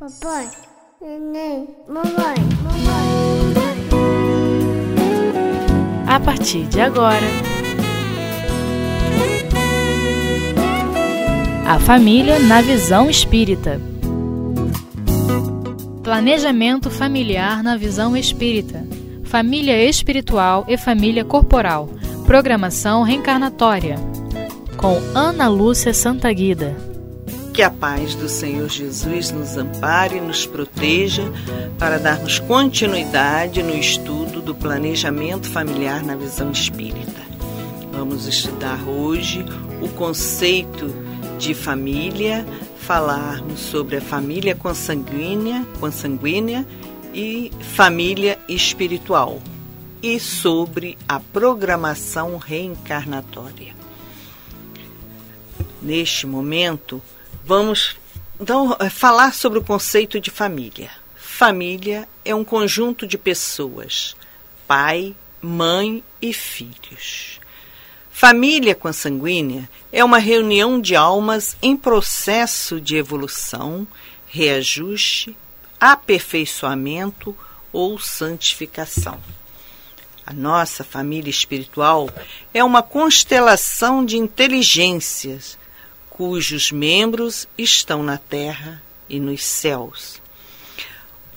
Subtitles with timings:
[0.00, 0.48] Papai,
[0.98, 3.54] neném, mamãe, mamãe.
[6.06, 7.26] A partir de agora,
[11.68, 13.78] a família na visão espírita.
[16.02, 18.82] Planejamento familiar na visão espírita.
[19.24, 21.90] Família espiritual e família corporal.
[22.24, 23.96] Programação reencarnatória.
[24.78, 26.89] Com Ana Lúcia Santaguida.
[27.52, 31.24] Que a paz do Senhor Jesus nos ampare e nos proteja
[31.78, 37.20] para darmos continuidade no estudo do planejamento familiar na visão espírita.
[37.92, 39.44] Vamos estudar hoje
[39.82, 40.94] o conceito
[41.38, 42.46] de família,
[42.78, 46.66] falarmos sobre a família consanguínea, consanguínea
[47.12, 49.42] e família espiritual
[50.02, 53.74] e sobre a programação reencarnatória.
[55.82, 57.02] Neste momento,
[57.44, 57.96] Vamos
[58.40, 60.90] então falar sobre o conceito de família.
[61.16, 64.14] Família é um conjunto de pessoas,
[64.66, 67.40] pai, mãe e filhos.
[68.10, 73.86] Família consanguínea é uma reunião de almas em processo de evolução,
[74.26, 75.34] reajuste,
[75.80, 77.34] aperfeiçoamento
[77.72, 79.18] ou santificação.
[80.26, 82.10] A nossa família espiritual
[82.52, 85.58] é uma constelação de inteligências
[86.20, 90.20] cujos membros estão na terra e nos céus.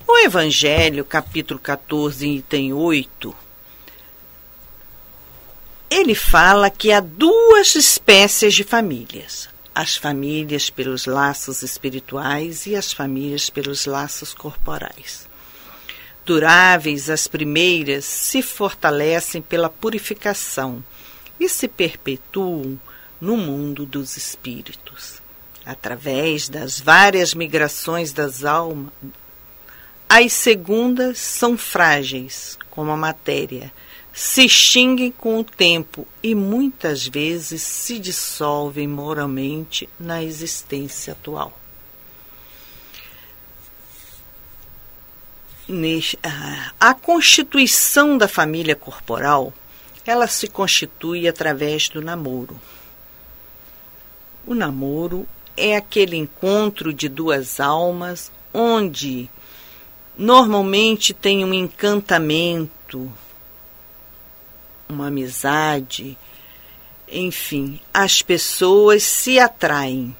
[0.06, 3.34] O Evangelho, capítulo 14, item 8,
[5.90, 12.92] ele fala que há duas espécies de famílias: as famílias pelos laços espirituais e as
[12.92, 15.30] famílias pelos laços corporais.
[16.26, 20.84] Duráveis, as primeiras se fortalecem pela purificação
[21.40, 22.78] e se perpetuam
[23.24, 25.22] no mundo dos espíritos.
[25.66, 28.92] Através das várias migrações das almas,
[30.10, 33.72] as segundas são frágeis, como a matéria,
[34.12, 41.58] se extinguem com o tempo e muitas vezes se dissolvem moralmente na existência atual.
[46.78, 49.54] A constituição da família corporal,
[50.06, 52.60] ela se constitui através do namoro.
[54.46, 59.30] O namoro é aquele encontro de duas almas onde
[60.18, 63.12] normalmente tem um encantamento,
[64.88, 66.18] uma amizade,
[67.10, 70.16] enfim, as pessoas se atraem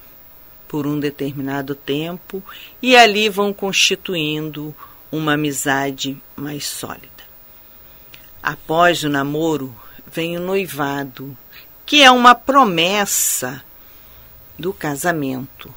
[0.66, 2.42] por um determinado tempo
[2.80, 4.74] e ali vão constituindo
[5.12, 7.08] uma amizade mais sólida.
[8.42, 9.74] Após o namoro
[10.10, 11.36] vem o noivado,
[11.86, 13.62] que é uma promessa
[14.58, 15.74] do casamento.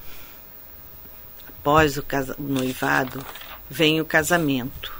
[1.48, 2.06] Após o,
[2.40, 3.26] noivado,
[3.70, 4.94] vem o casamento,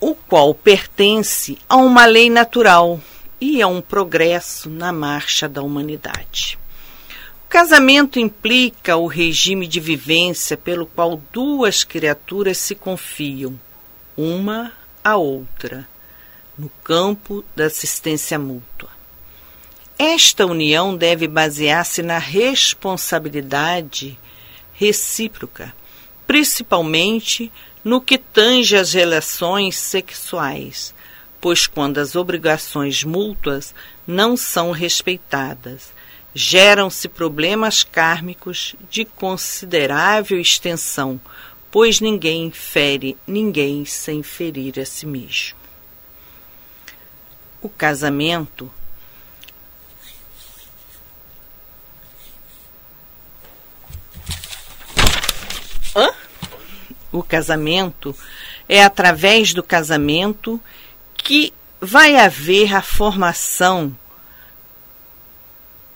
[0.00, 3.00] o qual pertence a uma lei natural
[3.40, 6.58] e a um progresso na marcha da humanidade.
[7.44, 13.58] O casamento implica o regime de vivência pelo qual duas criaturas se confiam,
[14.16, 15.88] uma à outra,
[16.58, 18.93] no campo da assistência mútua.
[19.98, 24.18] Esta união deve basear-se na responsabilidade
[24.72, 25.72] recíproca,
[26.26, 27.52] principalmente
[27.84, 30.92] no que tange às relações sexuais,
[31.40, 33.74] pois quando as obrigações mútuas
[34.06, 35.92] não são respeitadas,
[36.34, 41.20] geram-se problemas kármicos de considerável extensão,
[41.70, 45.56] pois ninguém fere ninguém sem ferir a si mesmo.
[47.62, 48.70] O casamento
[55.94, 56.10] Hã?
[57.12, 58.14] O casamento
[58.68, 60.60] é através do casamento
[61.16, 63.96] que vai haver a formação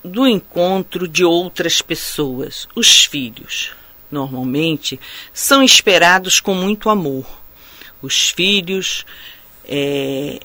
[0.05, 3.73] do encontro de outras pessoas, os filhos.
[4.11, 4.99] Normalmente
[5.33, 7.27] são esperados com muito amor.
[8.01, 9.05] Os filhos
[9.65, 10.41] é,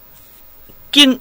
[0.92, 1.19] que,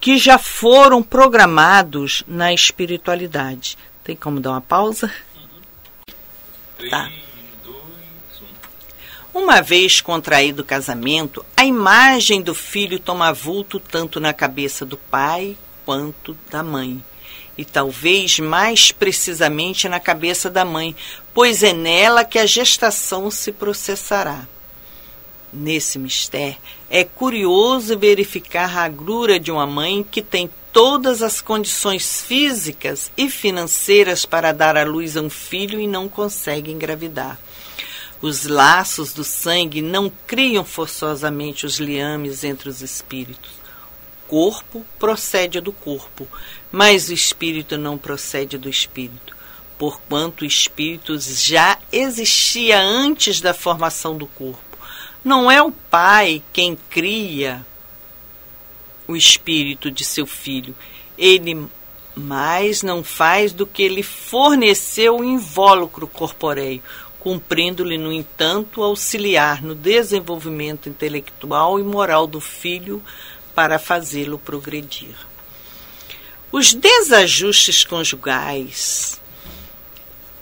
[0.00, 3.76] que já foram programados na espiritualidade.
[4.02, 5.12] Tem como dar uma pausa?
[6.88, 7.10] Tá.
[9.38, 14.96] Uma vez contraído o casamento, a imagem do filho toma vulto tanto na cabeça do
[14.96, 17.04] pai quanto da mãe.
[17.56, 20.96] E talvez mais precisamente na cabeça da mãe,
[21.34, 24.48] pois é nela que a gestação se processará.
[25.52, 26.56] Nesse mistério,
[26.88, 33.28] é curioso verificar a agrura de uma mãe que tem todas as condições físicas e
[33.28, 37.38] financeiras para dar à luz a um filho e não consegue engravidar.
[38.20, 43.50] Os laços do sangue não criam forçosamente os liames entre os espíritos.
[44.24, 46.26] O corpo procede do corpo,
[46.72, 49.36] mas o espírito não procede do espírito,
[49.78, 54.60] porquanto o espírito já existia antes da formação do corpo.
[55.22, 57.64] Não é o pai quem cria
[59.06, 60.74] o espírito de seu filho.
[61.16, 61.68] Ele
[62.14, 66.82] mais não faz do que ele forneceu o invólucro corpóreo,
[67.26, 73.02] cumprindo-lhe, no entanto, auxiliar no desenvolvimento intelectual e moral do filho
[73.52, 75.16] para fazê-lo progredir.
[76.52, 79.20] Os desajustes conjugais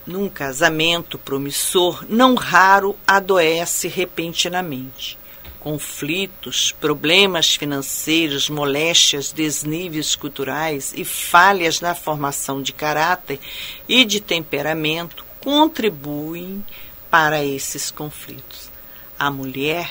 [0.07, 5.17] num casamento promissor não raro adoece repentinamente
[5.65, 13.41] conflitos, problemas financeiros, moléstias, desníveis culturais e falhas na formação de caráter
[13.89, 16.65] e de temperamento contribuem
[17.11, 18.71] para esses conflitos.
[19.19, 19.91] A mulher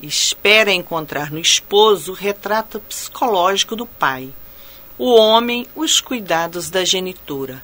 [0.00, 4.32] espera encontrar no esposo o retrato psicológico do pai,
[4.96, 7.60] o homem os cuidados da genitora.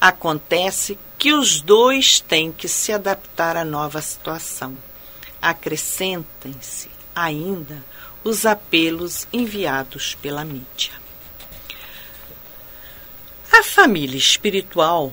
[0.00, 4.76] Acontece que os dois têm que se adaptar à nova situação.
[5.40, 7.84] Acrescentem-se ainda
[8.24, 10.92] os apelos enviados pela mídia.
[13.52, 15.12] A família espiritual.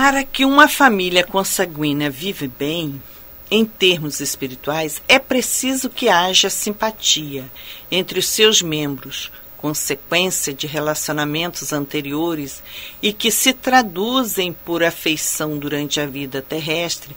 [0.00, 3.02] Para que uma família consanguínea vive bem,
[3.50, 7.50] em termos espirituais, é preciso que haja simpatia
[7.90, 12.62] entre os seus membros, consequência de relacionamentos anteriores
[13.02, 17.16] e que se traduzem por afeição durante a vida terrestre,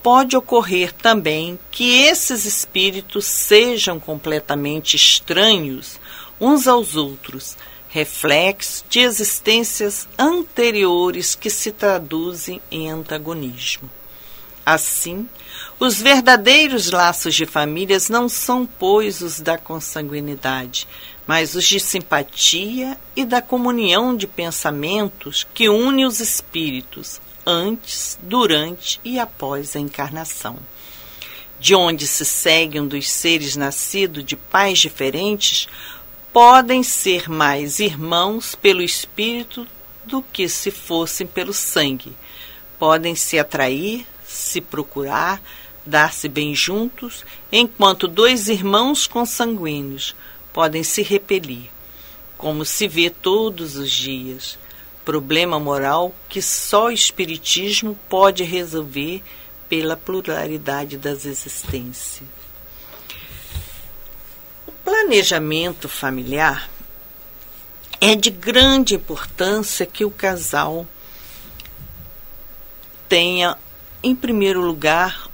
[0.00, 5.98] pode ocorrer também que esses espíritos sejam completamente estranhos
[6.40, 7.56] uns aos outros,
[7.90, 13.90] reflexos de existências anteriores que se traduzem em antagonismo.
[14.64, 15.28] Assim,
[15.78, 20.86] os verdadeiros laços de famílias não são, pois, os da consanguinidade,
[21.26, 29.00] mas os de simpatia e da comunhão de pensamentos que une os espíritos, antes, durante
[29.04, 30.56] e após a encarnação.
[31.58, 35.68] De onde se segue um dos seres nascidos de pais diferentes,
[36.32, 39.66] podem ser mais irmãos pelo espírito
[40.04, 42.16] do que se fossem pelo sangue.
[42.78, 45.42] Podem se atrair, se procurar,
[45.84, 50.14] dar-se bem juntos, enquanto dois irmãos consanguíneos
[50.52, 51.70] podem se repelir,
[52.38, 54.58] como se vê todos os dias
[55.04, 59.22] problema moral que só o Espiritismo pode resolver
[59.68, 62.39] pela pluralidade das existências.
[65.02, 66.68] Planejamento familiar
[67.98, 70.86] é de grande importância que o casal
[73.08, 73.56] tenha,
[74.02, 75.26] em primeiro lugar,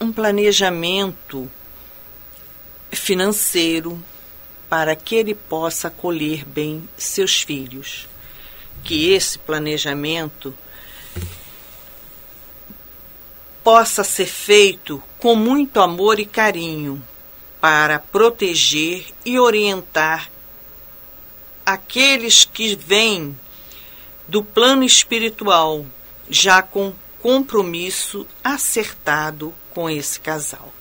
[0.00, 1.50] um planejamento
[2.92, 4.00] financeiro
[4.70, 8.08] para que ele possa acolher bem seus filhos.
[8.84, 10.54] Que esse planejamento
[13.64, 17.02] possa ser feito com muito amor e carinho
[17.64, 20.30] para proteger e orientar
[21.64, 23.34] aqueles que vêm
[24.28, 25.86] do plano espiritual
[26.28, 30.74] já com compromisso acertado com esse casal.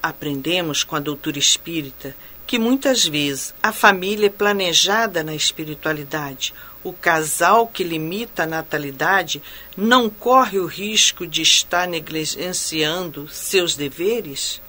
[0.00, 2.14] Aprendemos com a doutora espírita
[2.46, 6.54] que muitas vezes a família é planejada na espiritualidade.
[6.82, 9.42] O casal que limita a natalidade
[9.76, 14.60] não corre o risco de estar negligenciando seus deveres?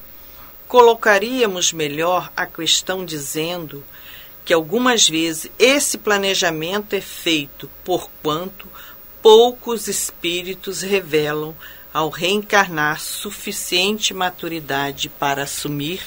[0.68, 3.84] Colocaríamos melhor a questão dizendo
[4.44, 8.68] que algumas vezes esse planejamento é feito por quanto
[9.22, 11.56] poucos espíritos revelam
[11.94, 16.02] ao reencarnar suficiente maturidade para assumir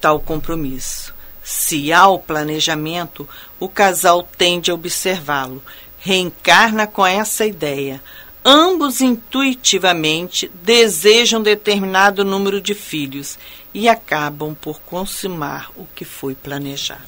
[0.00, 1.15] tal compromisso.
[1.48, 3.28] Se há o planejamento,
[3.60, 5.62] o casal tende a observá-lo,
[5.96, 8.02] reencarna com essa ideia.
[8.44, 13.38] Ambos intuitivamente desejam determinado número de filhos
[13.72, 17.00] e acabam por consumar o que foi planejado.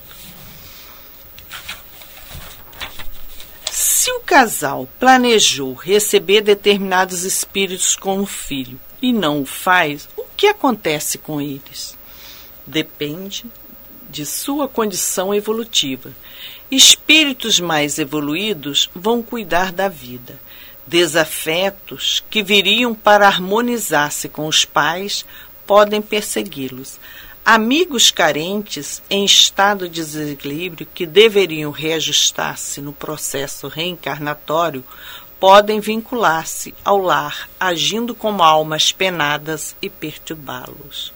[3.72, 10.46] Se o casal planejou receber determinados espíritos como filho e não o faz, o que
[10.46, 11.98] acontece com eles?
[12.68, 13.46] depende
[14.08, 16.12] de sua condição evolutiva.
[16.70, 20.40] Espíritos mais evoluídos vão cuidar da vida.
[20.86, 25.24] Desafetos que viriam para harmonizar-se com os pais
[25.66, 26.98] podem persegui-los.
[27.44, 34.84] Amigos carentes em estado de desequilíbrio que deveriam reajustar-se no processo reencarnatório
[35.40, 41.12] podem vincular-se ao lar, agindo como almas penadas e perturbá-los.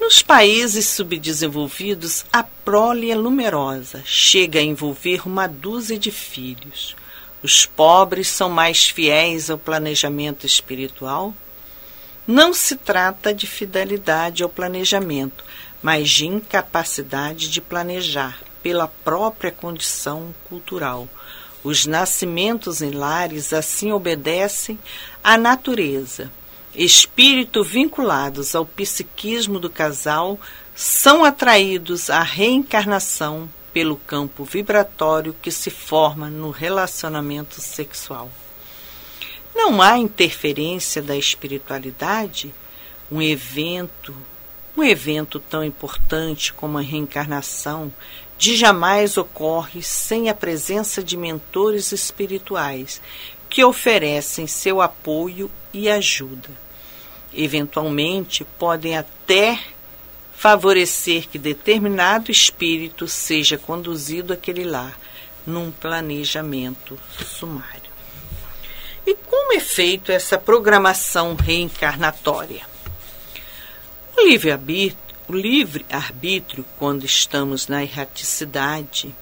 [0.00, 6.94] Nos países subdesenvolvidos, a prole é numerosa, chega a envolver uma dúzia de filhos.
[7.42, 11.34] Os pobres são mais fiéis ao planejamento espiritual?
[12.26, 15.44] Não se trata de fidelidade ao planejamento,
[15.82, 21.08] mas de incapacidade de planejar pela própria condição cultural.
[21.64, 24.78] Os nascimentos em lares assim obedecem
[25.24, 26.30] à natureza,
[26.74, 30.38] espírito vinculados ao psiquismo do casal
[30.74, 38.30] são atraídos à reencarnação pelo campo vibratório que se forma no relacionamento sexual.
[39.54, 42.54] Não há interferência da espiritualidade?
[43.10, 44.14] Um evento,
[44.76, 47.92] um evento tão importante como a reencarnação,
[48.38, 53.02] de jamais ocorre sem a presença de mentores espirituais
[53.58, 56.48] que oferecem seu apoio e ajuda.
[57.34, 59.58] Eventualmente, podem até
[60.32, 64.96] favorecer que determinado espírito seja conduzido àquele lar
[65.44, 66.96] num planejamento
[67.26, 67.90] sumário.
[69.04, 72.64] E como é feito essa programação reencarnatória?
[74.16, 79.12] O livre-arbítrio, livre-arbítrio quando estamos na erraticidade,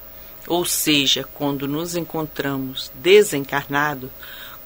[0.47, 4.09] ou seja, quando nos encontramos desencarnado,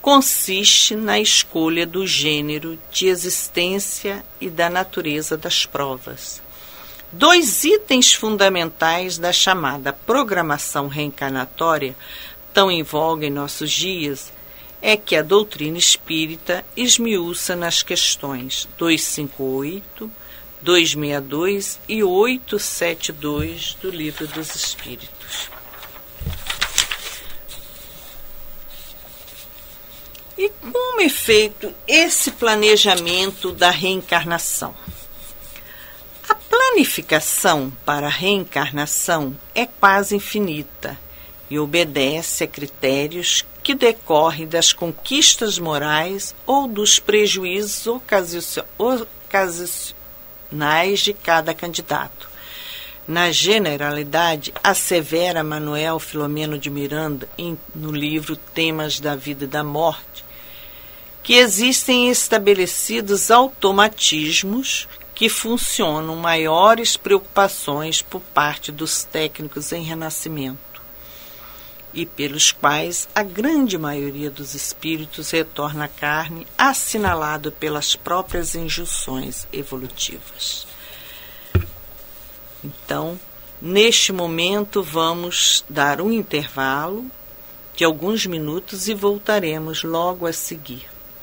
[0.02, 6.42] consiste na escolha do gênero de existência e da natureza das provas.
[7.12, 11.96] Dois itens fundamentais da chamada programação reencarnatória,
[12.54, 14.32] tão em voga em nossos dias,
[14.82, 20.12] é que a doutrina espírita esmiuça nas questões 258,
[20.62, 25.61] 262 e 872 do Livro dos Espíritos.
[30.44, 34.74] E como é feito esse planejamento da reencarnação?
[36.28, 41.00] A planificação para a reencarnação é quase infinita
[41.48, 47.86] e obedece a critérios que decorrem das conquistas morais ou dos prejuízos
[48.80, 49.94] ocasionais
[51.02, 52.28] de cada candidato.
[53.08, 59.64] Na generalidade, assevera Manuel Filomeno de Miranda em, no livro Temas da Vida e da
[59.64, 60.31] Morte,
[61.24, 70.72] que existem estabelecidos automatismos que funcionam maiores preocupações por parte dos técnicos em renascimento
[71.94, 79.46] e pelos quais a grande maioria dos espíritos retorna à carne, assinalado pelas próprias injunções
[79.52, 80.66] evolutivas.
[82.64, 83.20] Então,
[83.62, 87.06] neste momento, vamos dar um intervalo
[87.76, 90.91] de alguns minutos e voltaremos logo a seguir.